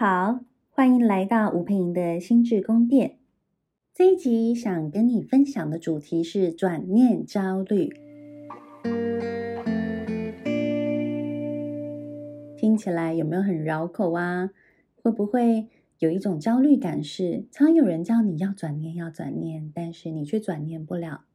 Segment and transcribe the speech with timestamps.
[0.00, 0.40] 好，
[0.70, 3.18] 欢迎来到吴佩莹的心智宫殿。
[3.92, 7.90] 这一集想跟你分享的主题是转念焦虑。
[12.56, 14.52] 听起来有没有很绕口啊？
[15.02, 15.68] 会不会
[15.98, 21.26] 有一种焦虑感是，常有人叫你要转念，要转念，但是你却转念不了？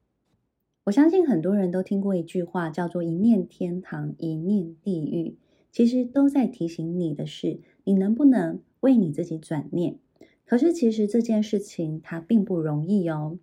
[0.86, 5.38] 我相信很多人都听过一句话，叫做“一念天堂，一念地狱”。
[5.76, 9.98] 其实都在提醒你的是，你能不能为你自己转念？
[10.46, 13.38] 可是其实这件事情它并不容易哦。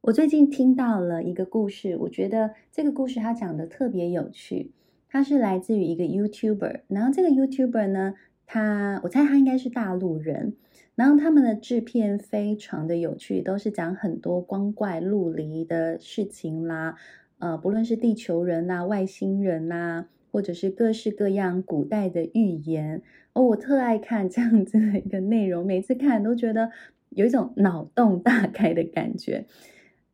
[0.00, 4.72] 我最近听到了一个故事，我觉得这个故事它讲得特别有趣。
[5.08, 10.56] 它是来自于一个 YouTuber，然后这个 YouTuber 呢，他我猜他应该是大陆人，
[10.96, 16.96] 然后他们的制片非常的有趣，都是讲很多光怪陆离的事情啦，
[17.38, 20.08] 呃，不论是地球人呐、外星人呐。
[20.36, 23.00] 或者是各式各样古代的寓言
[23.32, 26.70] 哦，我特爱看这样子的一个内容，每次看都觉得
[27.08, 29.46] 有一种脑洞大开的感觉。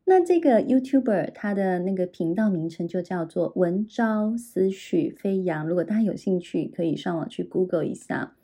[0.05, 8.37] 那这个 YouTuber 他的那个频道名称就叫做“文昭思绪飞扬”，如果大家有兴趣，可以上网去 Google 一下。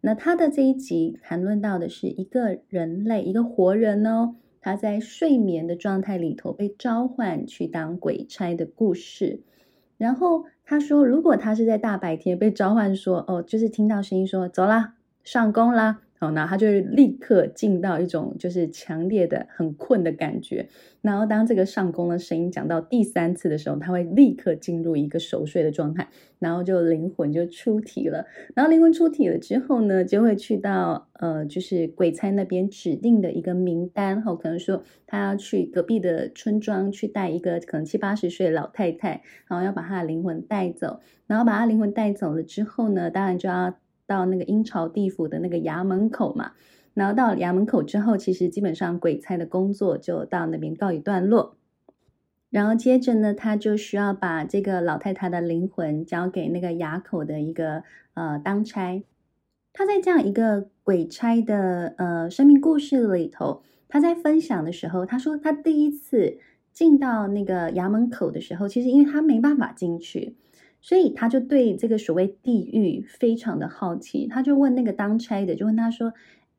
[0.00, 9.42] 那他的这一集谈论到的是一个人类，一个活人哦，他在睡眠的状态里头被召唤去当鬼差的故事。
[9.96, 14.94] 然后他说，如果他是在大白天被召唤说，哦，就是听到声音说，走啦，
[15.24, 16.00] 上工啦。
[16.18, 20.66] 好，那他就立刻进到一种就是强烈的很困的感觉。
[21.02, 26.08] 然后当这个上工的声音讲到第三次的时候，他会立刻进入一个熟睡的状态，
[26.38, 28.26] 然后就灵魂就出体了。
[28.54, 34.22] 然后灵魂出体了之后呢，就会去到呃，就是鬼差那边指定的一个名单。
[34.22, 41.00] 后可能说他要去隔壁的村庄去带一个可能七八十岁的老太太，然后要把她的灵魂带走。
[41.26, 43.74] 然后把她灵魂带走了之后呢，当然就要。
[44.06, 46.52] 到那个阴曹地府的那个衙门口嘛，
[46.94, 51.56] 然后到衙门口之后，其实基本上鬼差的工作就到那边告一段落。
[52.48, 57.82] 然后接着呢，他就需要把这个老太太的灵魂交给那个衙口的一个
[58.14, 59.02] 呃当差。
[59.72, 66.38] 他在这样一个鬼差的呃生命故事里头，他在分享的时候，他说他第一次
[66.72, 70.36] 进到那个衙门口的时候，其实因为他没办法进去。
[70.86, 76.12] 所以他就对这个所谓地狱非常的好奇，他就问那个当差的，就问他说：“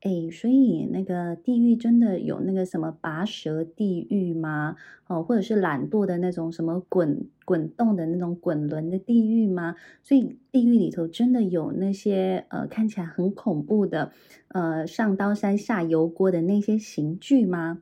[0.03, 4.75] 哎，所以那个地狱真的有那个什么拔舌地狱吗？
[5.07, 9.77] 哦，或者是懒惰的那种什么滚滚动的那种滚轮的地狱吗？
[10.03, 14.11] 所以地狱里头真的有那些呃看起来很恐怖的
[14.49, 17.81] 呃上刀山下油锅的那些刑具吗？”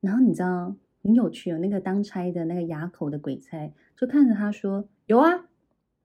[0.00, 5.46] 然后你知道很有趣哦，那个当差的那个哑口的鬼差就看着他说：“有啊。”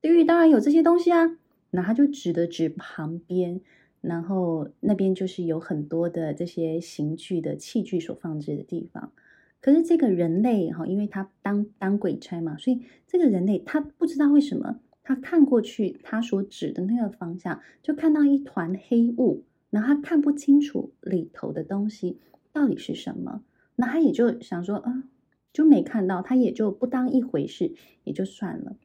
[0.01, 1.37] 地狱当然有这些东西啊，
[1.71, 3.61] 那他就指了指旁边，
[3.99, 9.11] 然后那边就是有很多的这些刑具的器具所放置的地方。
[9.59, 22.19] 可是这个人类哈，因为他当当鬼差嘛，所以这个人类他不知道为什么，他看过去他所指的那个方向，就看到一团黑雾，然后他看不清楚里头的东西
[22.53, 23.41] 到底是什么，
[23.75, 25.03] 那他也就想说，啊，
[25.51, 28.77] 就没看到，他也就不当一回事，也就算了。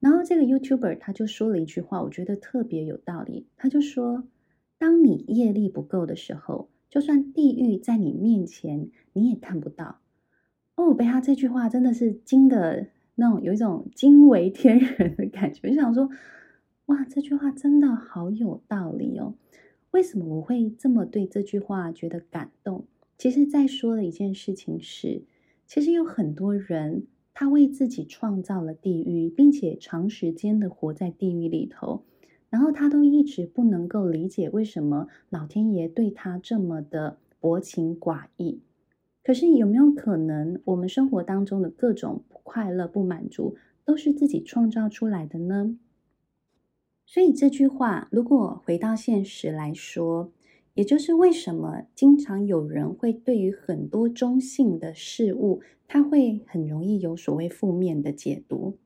[0.00, 3.46] 然后这个 YouTuber 他就说了一句话，我觉得特别有道理。
[3.56, 4.24] 他就说
[4.78, 10.00] ：“当你业力不够的时候，就算地狱在你面前，你也看不到。”
[10.76, 15.60] 哦，我被他这句话真的是惊的，那种有一种惊为天人的感觉。
[15.64, 16.08] 我就想说，
[16.86, 19.34] 哇，这句话真的好有道理哦！
[19.90, 22.86] 为什么我会这么对这句话觉得感动？
[23.18, 25.24] 其实，在说的一件事情是，
[25.66, 27.06] 其实有很多人。
[27.40, 32.04] 他为自己创造了地狱，并且长时间的活在地狱里头，
[32.50, 38.60] 然后他都一直不能够理解为什么老天爷对他这么的薄情寡义。
[39.24, 45.78] 可是有没有可能，我们生活当中的各种不快乐、不满足，都是自己创造出来的呢？
[47.06, 50.30] 所以这句话，如果回到现实来说，
[50.80, 58.78] 也就是为什么经常有人会对于很多中性的事物，他会很容易有所谓负面的解读。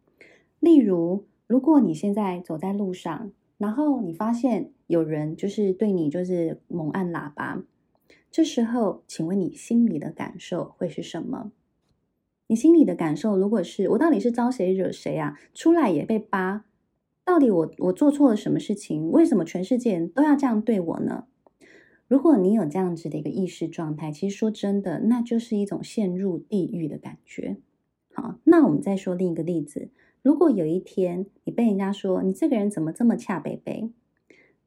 [0.58, 7.62] 例如，如果你现在走在路上，然后你发现有人就是对你就是猛按喇叭，
[8.29, 11.52] 这时候，请问你心里的感受会是什么？
[12.49, 15.38] 你心里的感受如果是我到底是招谁惹谁啊？
[15.55, 16.64] 出来也被扒，
[17.25, 19.12] 到底我我做错了什么事情？
[19.12, 21.26] 为什么全世界都要这样对我呢？
[22.06, 27.56] 如果你有这样子的一个意识状态，其实说真的，那就是一种陷入地狱的感觉。
[28.12, 29.89] 好，那我们再说另一个例子。
[30.23, 33.91] 如果有一天你被人家说你这个人怎么这么恰北北，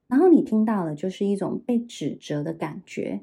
[0.08, 3.22] 然后你听到了就是一种被指责的感觉，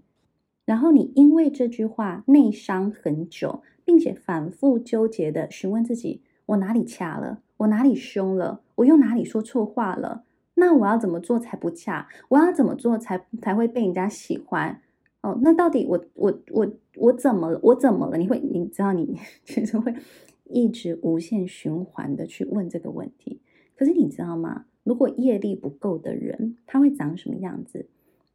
[0.65, 7.43] 然后你因为这句话内伤很久，并且反复纠结的询问自己：我哪里恰了？
[7.59, 8.63] 我哪里凶了？
[8.77, 10.25] 我又哪里说错话了？
[10.55, 12.09] 那我要怎么做才不恰？
[12.29, 14.81] 我要怎么做才才会被人家喜欢？
[15.21, 17.59] 哦，那到底我我我我怎么了？
[17.63, 18.19] 我怎么了？
[18.19, 19.95] 你会你知道你其实会
[20.45, 23.41] 一直无限循环的去问这个问题。
[23.77, 24.67] 可是你知道吗？
[24.83, 27.89] 如果业力不够的人，他会长什么样子？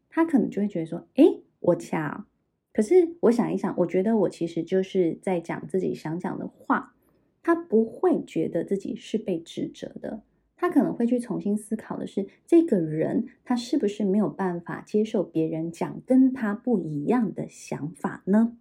[0.09, 2.25] 他可能就会觉得说：“诶，我恰。”
[2.73, 6.95] 可是我想一想，我觉得我其实就是在讲自己想讲的话。
[7.41, 10.21] 他不会觉得自己是被指责的。
[10.61, 18.57] 他可能会去重新思考的是，这个人他是不是没有办法接受别人讲跟他不一样的想法呢？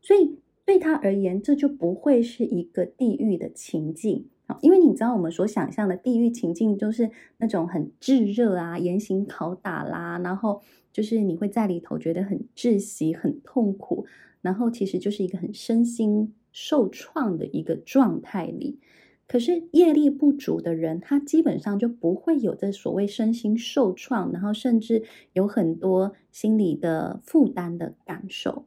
[0.00, 4.30] 所以对他而言，这就不会是一个地狱的情境。
[4.62, 10.62] 因为你知道，我们所想象的地狱情境，就是那种很炙热啊、严刑拷打啦，然后
[10.92, 14.06] 就是你会在里头觉得很窒息、很痛苦，
[14.40, 18.78] 然后其实就是一个很身心受创的一个状态里。
[19.34, 25.02] 可是业力不足的人，他基本上就不会有这所谓身心受创，然后甚至
[25.32, 28.66] 有很多心理的负担的感受。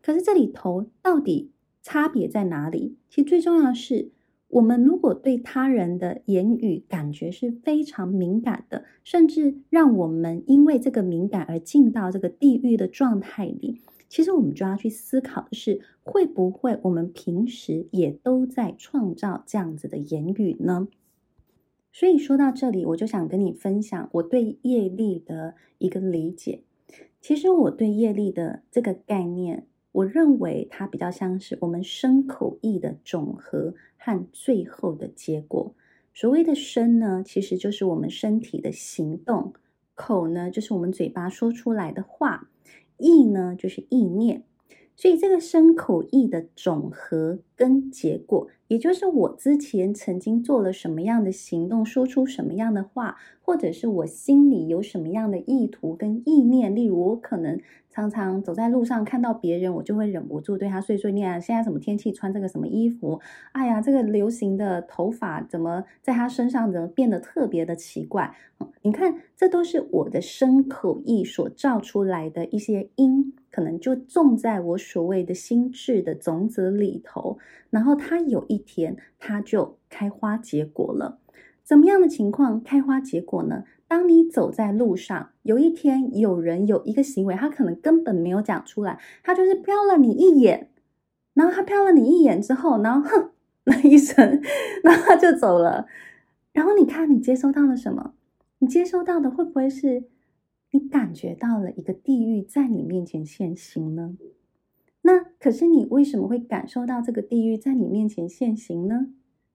[0.00, 1.50] 可是这里头到底
[1.82, 2.96] 差别在哪里？
[3.10, 4.12] 其实最重要的是。
[4.46, 13.80] 我们如果对他人的言语感觉是非常敏感的，甚至让我们因为这个敏感而进到这个地狱的状态里，
[14.14, 20.86] 其实我们就要去思考的是，会不会我们平时也都在创造这样子的言语呢？
[21.90, 26.62] 所以说到这里，我就想跟你分享我对业力的一个理解。
[27.20, 29.66] 其实我对业力的这个概念。
[29.90, 35.74] 我认为它比较像是我们身口意的总和和最后的结果。
[36.12, 39.52] 所谓的身呢，其实就是我们身体的行动；
[39.94, 42.48] 口呢，就是我们嘴巴说出来的话；
[43.04, 44.44] 意呢，就是意念。
[44.96, 56.74] 所以这个身口意的总和跟结果，也就是我之前曾经做了什么样的行动，说出什么样的话，或者是我心里有什么样的意图跟意念。
[56.74, 57.60] 例如，我可能。
[57.94, 61.38] 常常走在路上看到别人，我就会忍不住对他碎碎念啊。
[61.38, 63.20] 现在什么天气，穿这个什么衣服？
[63.52, 68.34] 哎呀，这个流行的头发怎么在他身上怎么变得特别的奇怪？
[68.82, 77.38] 你看，这都是我的身口意所造出来的一些因，可能就种在我所谓的心智的种子里头，
[77.70, 81.18] 然后它有一天它就开花结果了。
[81.62, 83.64] 怎么样的情况开花结果呢？
[83.88, 90.70] 当你走在路上，有一天有人有一个行为，他可能根本没有讲出来，他就是瞟了你一眼，
[91.32, 93.30] 然后他瞟了你一眼之后，然后哼
[93.64, 94.42] 了一声，
[94.82, 95.86] 然后他就走了。
[96.52, 98.14] 然后你看，你接收到了什么？
[98.58, 100.04] 你接收到的会不会是
[100.70, 104.16] 你感觉到了一个地狱在你面前现形呢？
[105.06, 109.08] 那可是你为什么会感受到这个地狱在你面前现形呢？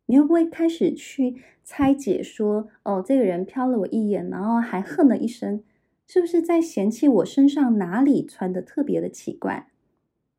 [0.06, 5.64] 你会不会开始去拆解说，哦，这个人瞟了我一眼，然后还哼了一声，
[6.06, 9.70] 是不是在嫌弃我身上哪里穿的特别的奇怪？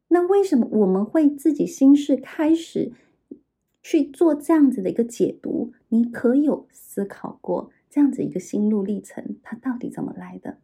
[0.09, 2.93] 那为什么我们会自己心事开始
[3.83, 5.73] 去做这样子的一个解读？
[5.89, 10.59] 你可有思考过这样子一个心路历程，它到底怎么来的？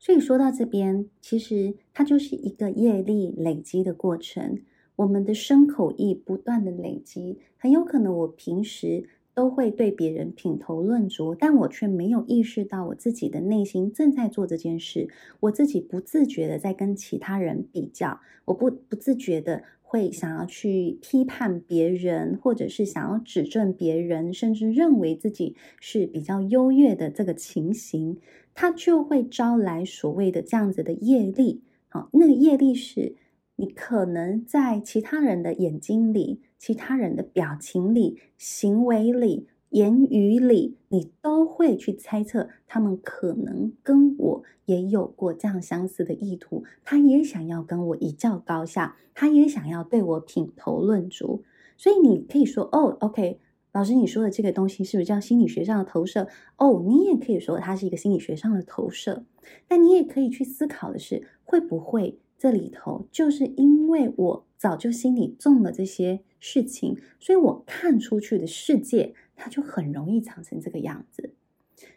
[0.00, 4.58] 所以说到这边，其实它就是一个业力累积的过程。
[4.96, 9.04] 我们的身口意不断的累积，很有可能我平时
[9.34, 15.10] 都会对别人品头论足，但我却没有意识到我自己的内心正在做这件事。
[15.40, 28.18] 我自己不自觉的在跟其他人比较，我不不自觉的会想要去批判别人，或者是想要指正别人，甚至认为自己是比较优越的这个情形，
[28.54, 31.62] 它就会招来所谓的这样子的业力。
[31.88, 33.16] 好，那个业力是。
[33.56, 51.42] 你可能在其他人的眼睛里、其他人的表情里、行为里、言语里，你都会去猜测，他们可能跟我也有过这样相似的意图，他也想要跟我一较高下，他也想要对我品头论足。
[51.76, 53.40] 所以你可以说，哦，OK，
[53.72, 56.28] 老师你说的这个东西是不是叫心理学上的投射？
[56.56, 59.24] 哦，你也可以说它是一个心理学上的投射，
[59.68, 62.18] 但你也可以去思考的是，会不会？
[62.36, 71.34] 这里头就是因为我早就心里种了这些事情，所以我看出去的世界，它就很容易长成这个样子。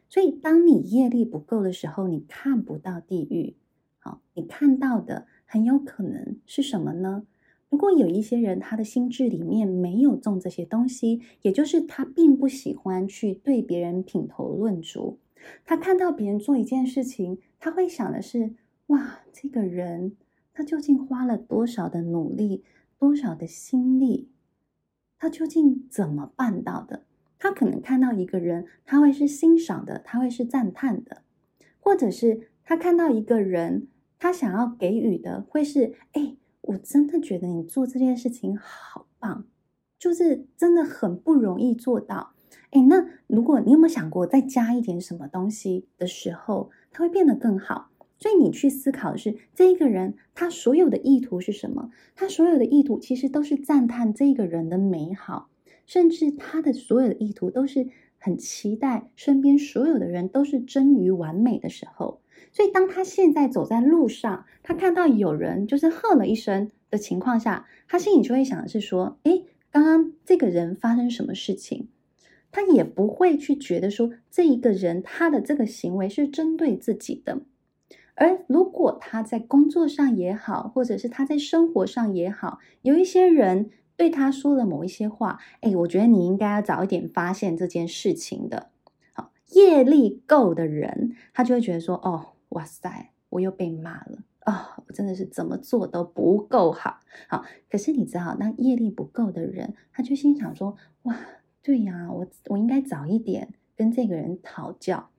[0.10, 3.56] 所以，当你业力不够的时候，你看不到地狱。
[4.00, 7.24] 好，你看到的很有可能是什么呢？
[7.74, 15.18] 如果有一些人他的心智里面没有种这些东西，也就是他并不喜欢去对别人品头论足。
[15.66, 18.54] 他看到别人做一件事情，他会想的是：
[18.88, 20.16] 哇，这个人
[20.54, 22.64] 他究竟花了多少的努力，
[23.00, 24.30] 多少的心力？
[25.18, 27.06] 他究竟怎么办到的？
[27.40, 31.24] 他可能看到一个人，他会是欣赏的，他会是赞叹的，
[31.80, 33.88] 或者是他看到一个人，
[34.20, 39.46] 他想要给予的会是：哎，我真的觉得你做这件事情好棒，
[40.00, 42.34] 就是真的很不容易做到。
[42.72, 47.90] 哎，那如果你有没有想过，再加一点什么东西的时候，它会变得更好？
[48.18, 51.92] 所以你去思考的是，这一个人他所有的意图是什么？
[52.16, 55.50] 他所有的意图其实都是赞叹这个人的美好，
[55.86, 62.22] 甚至他的所有的意图都是很期待身边所有的人都是臻于完美的时候。
[62.54, 69.42] 所以当他现在走在路上，他看到有人就是喝了一声的情况下，他心里就会想的是说：哎，
[69.72, 71.90] 刚刚这个人发生什么事情？
[72.52, 77.42] 他也不会去觉得说，这一个人他的这个行为是针对自己的，
[78.14, 88.70] 而如果他在工作上也好，或者是他在生活上也好，有一些人对他说了某一些话，哎，我觉得你应该要早一点发现这件事情的。
[89.14, 97.00] 好，业力够的人，他就会觉得说，哦，哇塞，我又被骂了啊，我真的是怎么做都不够好。
[97.28, 101.16] 好，可是你知道，当业力不够的人，他就心想说，哇。
[101.66, 105.12] 对呀，我我应该早一点跟这个人讨教。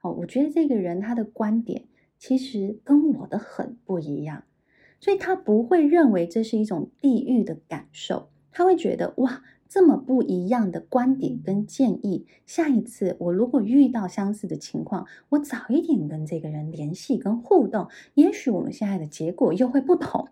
[0.00, 4.44] 哦，我觉得这个人他的观点其实跟我的很不一样，
[5.00, 20.28] 所以他不会认为这是一种地狱的感受，他会觉得哇，这么不一样的观点跟建议，下一次我如果遇到相似的情况，我早一点跟这个人联系跟互动，也许我们现在的结果又会不同。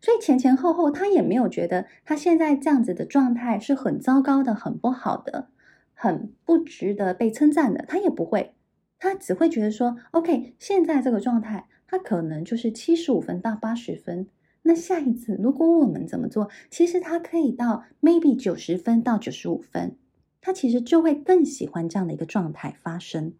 [0.00, 5.46] 所以前前后后，他也没有觉得他现在这样子的状态是很糟糕的、很不好的、
[5.94, 7.84] 很不值得被称赞的。
[7.86, 8.54] 他也不会，
[8.98, 14.26] 他只会觉得说：“OK，现在这个状态，他可能就是七十五分到八十分。
[14.66, 19.96] 那下一次如果我们怎么做，其实他可以到 maybe 九十分到九十五分，
[20.40, 23.32] 他其实就会更喜欢这样的一个状态发生。”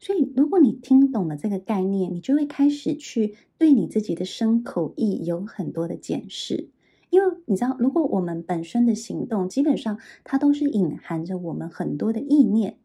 [0.00, 6.70] 所以，如果你听懂了这个概念，你就会开始去对你自己的身口意有很多的检视。
[7.10, 12.78] 因为你知道，如果我们本身的行动基本上它都是隐含着我们很多的意念。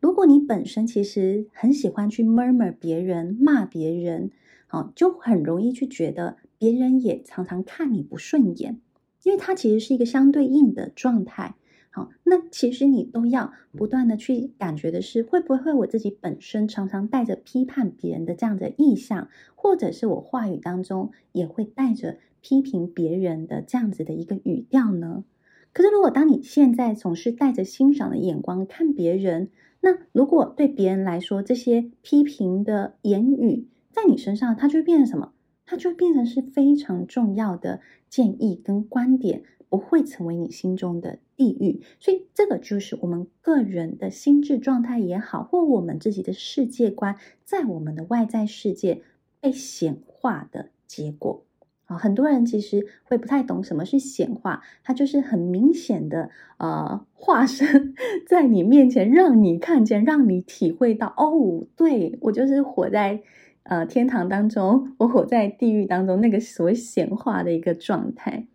[0.00, 4.30] 如果你本身其实很喜欢去 murmur 别人、骂别人，
[4.66, 8.80] 好，就很容易去觉得别人也常常看你不顺眼，
[9.22, 11.54] 因为它其实是一个相对应的状态。
[11.90, 25.24] 好，那其实你都要不断的去感觉的是，会不会我自己本身常常带着批判别人的这样的意向，或者是我话语当中也会带着批评别人的这样子的一个语调呢？
[25.72, 35.32] 可是如果当你现在总是带着欣赏的眼光看别人，那如果对别人来说，这些批评的言语在你身上，它就会变成什么？
[35.66, 39.42] 它就变成是非常重要的建议跟观点。
[39.68, 49.02] 不会成为你心中的地狱，所以这个就是我们个人的心智状态也好，或我们自己的世界观，在我们的外在世界
[49.40, 51.42] 被显化的结果。
[51.86, 57.94] 啊，很多人其实会不太懂什么是显化，它就是很明显的呃化身
[58.26, 63.20] 在你面前，让你看见，让你体会到，哦，对，我就是活在
[63.68, 68.46] 呃天堂当中，我活在地狱当中，那个所谓显化的一个状态。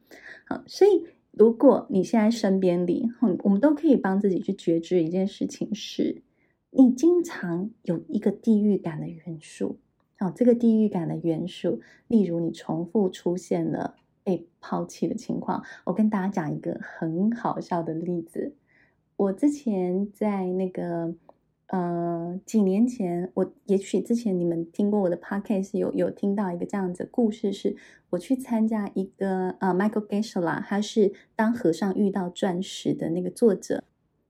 [0.47, 3.09] 好所以，如果你现在身边里，
[3.43, 6.21] 我们都可以帮自己去觉知一件事情是，
[6.69, 9.79] 你经常有一个地狱感的元素。
[10.17, 15.63] 好，这个地狱感的元素，例如你重复出现了被抛弃的情况。
[15.83, 18.53] 我跟大家讲一个很好笑的例子，
[19.17, 21.13] 我之前在那个。
[21.71, 27.77] 呃，几年前，我也许之前你们听过我的 podcast，有有听到一个这样子故事，是
[28.09, 33.85] 我去参加一个呃，Michael Geshe-la，他是当和尚遇到钻石的那个作者，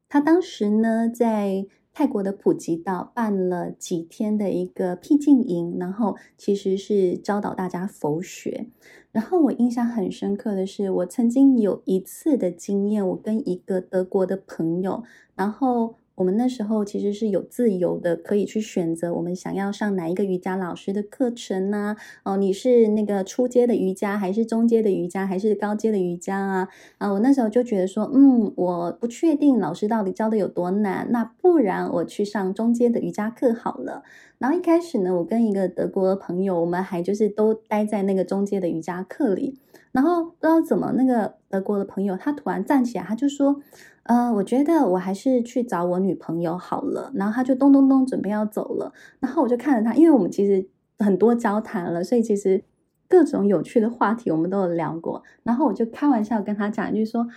[0.07, 8.67] 他当时呢在泰国的普吉岛办了几天的一个僻静营，然后其实是教导大家佛学。
[9.11, 15.95] 然后我印象很深刻的是，我曾经有一次的经验，我跟一个德国的朋友，然后。
[16.21, 21.95] 我们那时候其实是有自由的，可以去选择我们想要上哪一个瑜伽老师的课程呢？
[22.23, 26.69] 哦，你是那个初阶的瑜伽，还是中阶的瑜伽，还是高阶的瑜伽啊？
[26.99, 34.03] 啊，我那时候就觉得说，嗯，我不确定老师到底教的有多难，那不然我去上中阶的瑜伽课好了。
[34.37, 39.57] 然后一开始呢，我跟一个德国朋友，我们还就是都待在那个中阶的瑜伽课里。
[39.91, 43.61] 然后不知道怎么，那个德国的朋友他突然站起来，他就说
[44.03, 48.93] ：“呃，我觉得我还是去找我女朋友好了。”然后他就咚咚咚准备要走了。
[49.19, 50.65] 然后我就看着他，因为我们其实
[50.99, 52.63] 很多交谈了，所以其实
[53.07, 55.23] 各种有趣的话题我们都有聊过。
[55.43, 57.27] 然后我就开玩笑跟他讲一句说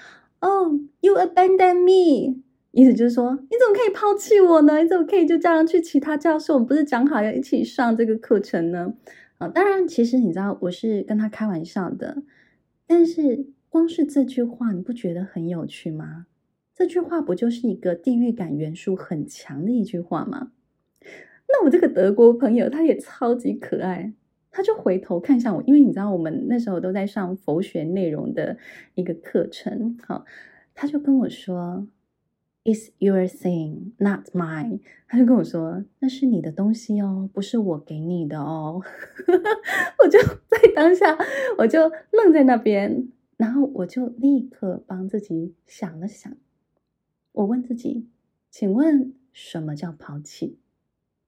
[0.41, 4.79] ：“Oh, you abandon me。”意思就是说，你怎么可以抛弃我呢？
[4.79, 6.53] 你怎么可以就这样去其他教室？
[6.53, 8.93] 我们不是讲好要一起上这个课程呢？
[9.39, 12.23] 啊，当然，其实你知道我是跟他开玩笑的，
[12.87, 16.27] 但是光是这句话，你不觉得很有趣吗？
[16.75, 20.53] 这句话不就是一个地域感元素很强的一句话吗？
[21.49, 24.13] 那我这个德国朋友他也超级可爱，
[24.51, 28.59] 他就回头看向我，因为你知道我们那时候都在上佛学内容的
[28.95, 30.25] 一个课程，好，
[30.75, 31.87] 他就跟我说。
[32.65, 34.81] It's your thing, not mine。
[35.07, 38.81] 他就跟我说：“那是你的东西哦，不是我给你的哦。
[40.03, 41.15] ”我就在当下，
[41.59, 46.35] 我就愣在那边，然后我就立刻帮自己想了想。
[47.33, 48.09] 我问自己
[48.51, 50.59] ：“请问什么叫抛弃？”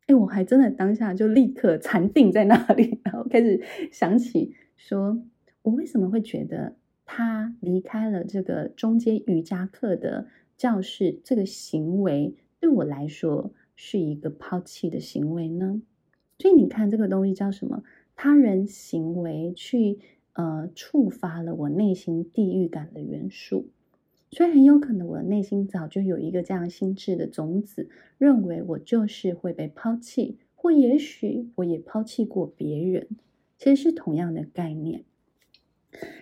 [0.08, 3.62] 哎，我还真的当下就立刻 禅定在那里，然后开始
[3.92, 5.20] 想起说
[5.60, 15.82] ：“我为什么会觉得他离开了这个中间瑜伽课的？”教室这个行为对我来说是一个抛弃的行为呢？
[16.38, 17.82] 所以你看这个东西叫什么？
[18.14, 19.98] 他人行为去
[20.32, 23.68] 呃触发了我内心地狱感的元素，
[24.30, 33.06] 所以很有可能我内心早就有一个这样心智的种子，认为我就是会被抛弃，或也许我也抛弃过别人，
[33.58, 35.04] 其实是同样的概念。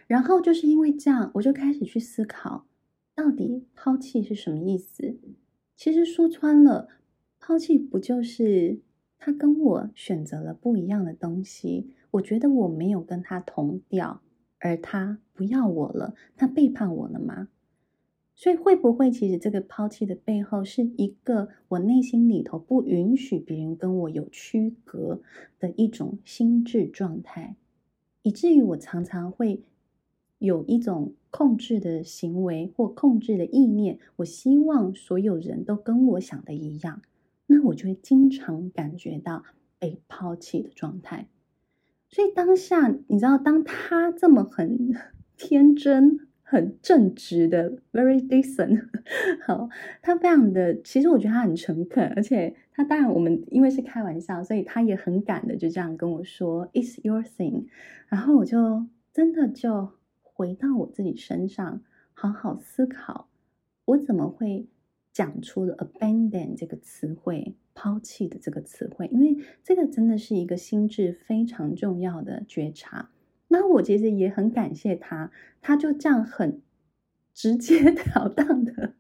[0.07, 2.67] 然后就是因为这样，我就开始去思考。
[3.15, 5.17] 到底抛弃是什么意思？
[5.77, 6.89] 其实说穿了，
[7.39, 8.81] 抛弃不就是
[9.19, 11.91] 他跟我选择了不一样的东西？
[12.13, 14.21] 我觉得我没有跟他同调，
[14.59, 17.49] 而他不要我了，他背叛我了吗？
[18.35, 25.23] 所以会不会其实这个抛弃的背后是一个我内心里头不允许别人跟我有区隔
[25.61, 27.55] 的一种心智状态，
[28.23, 29.63] 以至于我常常会。
[30.45, 37.01] 有一种控制的行为或控制的意念，我希望所有人都跟我想的一样，
[37.47, 39.43] 那我就会经常感觉到
[39.79, 41.29] 被抛弃的状态。
[42.11, 44.95] 所以当下，你知道，当他这么很
[45.39, 48.87] 天真、很正直的，very decent，
[49.47, 49.71] 好，
[50.03, 57.65] 他非常的，其实我觉得他很诚恳，而且他当然我们因为是开玩笑，所以他也很敢的就这样跟我说，It's your thing，
[58.09, 59.89] 然后我就真的就。
[60.35, 61.81] 回到我自己身上，
[62.13, 63.29] 好好思考，
[63.85, 64.67] 我怎么会
[65.13, 69.09] 讲出了 “abandon” 这个词汇，抛弃的这个词汇？
[69.13, 73.11] 因为这个真的是一个心智非常重要的觉察。
[73.47, 75.31] 那我其实也很感谢他，
[75.63, 76.61] 他就这样很
[77.33, 78.95] 直截 了当的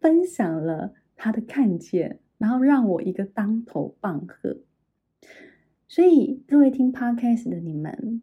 [0.00, 4.56] 分享了他的看见，然后让我一个当头棒喝。
[5.86, 8.22] 所以各位听 Podcast 的你们。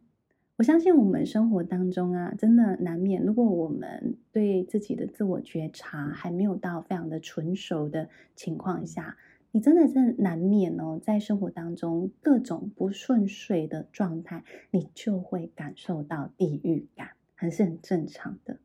[0.58, 3.22] 我相信我们生活当中啊，真的难免。
[3.22, 9.16] 如果我们对自己的自我觉察还没有到非常的纯熟的情况下，
[9.52, 14.42] 你真的是难免哦，在生活当中各种不顺遂的状态，
[14.72, 18.58] 你就会感受到地狱感，还是很正常的。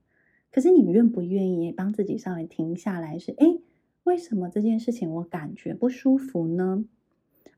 [0.51, 3.19] 可是你愿不愿意帮自己稍微停下来？
[3.19, 3.61] 是，诶，
[4.03, 6.85] 为什么这件事情我感觉不舒服呢？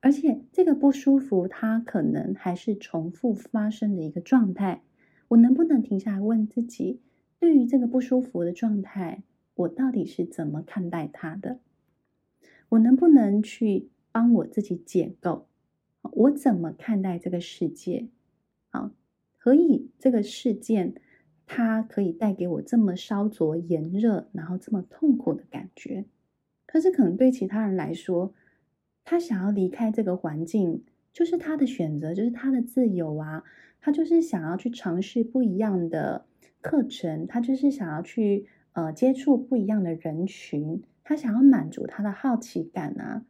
[0.06, 4.84] 而且这个不舒服，它可能还是重复发生的一个状态。
[5.30, 7.02] 我能不能停下来问自己，
[7.40, 9.24] 对于这个不舒服的状态，
[9.56, 11.58] 我到底是怎么看待它的？
[12.70, 15.48] 我能不能去帮我自己解构？
[16.04, 18.10] 我怎么看待这个世界？
[18.70, 18.94] 啊，
[19.40, 20.94] 何以这个事件
[21.48, 26.06] 它可以带给我这么烧灼炎热，然后这么痛苦的感觉？
[26.68, 28.36] 可是可能对其他人来说，
[29.06, 33.44] 他想要离开这个环境，就是他的选择，就是他的自由啊。
[33.80, 36.26] 他就是想要去尝试不一样的
[36.60, 43.24] 课程，他就是想要去呃接触不一样的人群，他想要满足他的好奇感啊。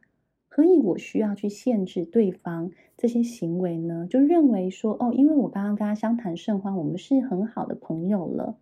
[0.48, 4.06] 何以我需要去限制对方这些行为呢？
[4.08, 8.56] 就认为说哦，因为我刚刚跟他相谈甚欢，我们是很好的朋友了，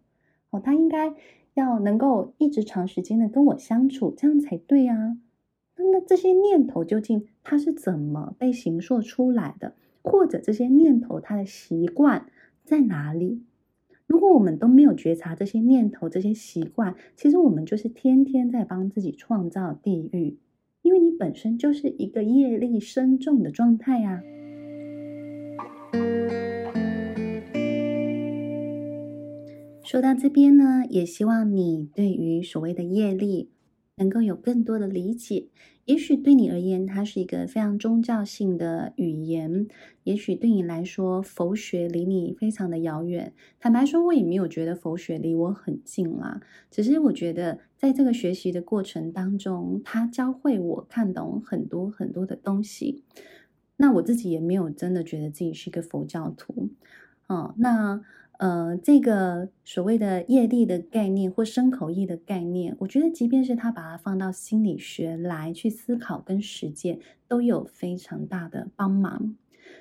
[0.50, 1.14] 哦，他应该
[1.54, 5.16] 要能够一直长时间的跟我相处，这样才对啊。
[5.76, 9.74] 那这些念头究竟它是怎么被形塑出来的？
[10.02, 12.26] 或者这些念头它的习惯
[12.64, 13.42] 在哪里？
[14.06, 20.36] 如果我们都没有觉察这些念头、这些习惯，其实我们就是天天在帮自己创造地狱，
[20.82, 24.22] 因为你本身就是一个业力深重的状态啊。
[29.82, 33.50] 说到这边呢，也希望你对于所谓的业力
[33.96, 35.48] 能够有更多的理解。
[35.84, 39.66] 也许对你而言，它是一个非常宗教性的语言；
[40.04, 43.34] 也许对你来说，佛学离你非常的遥远。
[43.60, 46.40] 坦白说，我也没有觉得佛学离我很近啦。
[46.70, 53.04] 只是我觉得，在这个学习的过程当中，它教会我看懂很多很多的东西。
[53.76, 56.70] 那我自己也没有真的觉得自己是一个佛教徒。
[57.28, 58.00] 嗯，那。
[58.38, 69.36] 呃，这个所谓的业力的概念或生口意的概念，我觉得即便是他把它放到心理学来去思考跟实践，都有非常大的帮忙。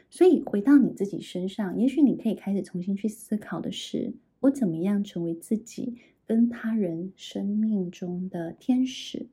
[0.10, 5.96] 所以回到你自己身上，也许你可以开始重新去思考的是：我怎么样成为自己
[6.28, 9.28] 跟他人生命中的天使？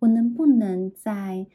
[0.00, 1.46] 我能不能在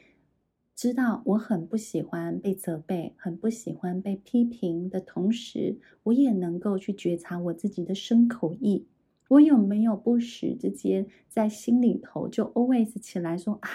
[0.79, 8.87] 知道我很不喜欢被责备，很不喜欢被批评的同时，我也能够去觉察我自己的身口意。
[9.27, 13.69] 我有没有不时之间在心里头就 always 起来说啊，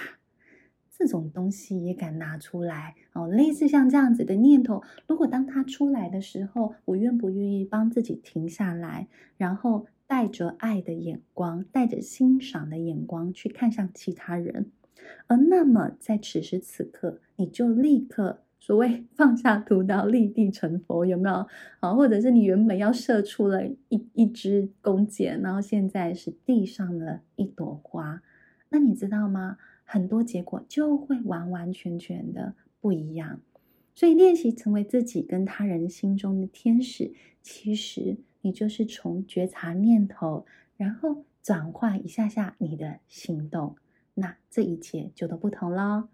[0.91, 3.29] 这种东西也敢拿出来哦？
[3.29, 14.71] 类似像这样子的念头，如果当它出来的时候，我愿不愿意帮自己停下来，然后带着爱的眼光，带着欣赏的眼光去看向其他人？
[15.27, 21.47] 而那么，在此时此刻，你就立刻所谓 放下屠刀，立地成佛，有没有？
[21.81, 28.23] 好，或者是你原本要射出了一一支弓箭，然后现在是地上的一朵花，
[28.71, 29.59] 那你知道吗？
[29.85, 33.41] 很多结果就会完完全全的不一样。
[33.95, 43.77] 所以，练习成为自己跟他人心中的天使，其实你就是从觉察念头，然后转换一下下你的行动。
[44.15, 46.09] 那这一切就都不同喽。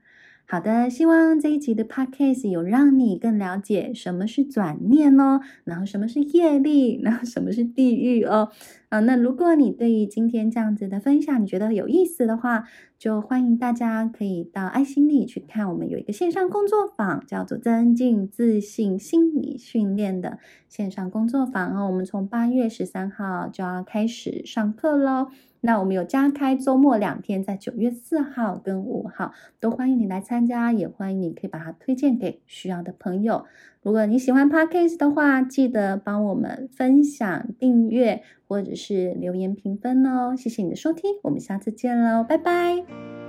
[0.46, 8.50] 好的，希望这一集的 podcast 有让你更了解什么是转念哦，然后什么是业力，然后什么是地狱哦。
[8.90, 12.64] 啊，那如果你对于今天这样子的分享你觉得有意思的话，
[12.98, 21.86] 就欢迎大家可以到爱心里去看，我们有一个线上工作坊，叫做增进自信心理训练的线上工作坊哦。
[21.86, 25.28] 我们从八月十三号就要开始上课喽。
[25.60, 33.44] 那我们有加开周末两天，在九月四号跟五号，都欢迎你来参加，也欢迎你可以把它推荐给需要的朋友。
[33.82, 40.34] 如果你喜欢 Podcast 的话，记得帮我们分享、订阅或者是留言评分哦。
[40.36, 43.19] 谢谢你的收听，我们下次见喽，拜拜。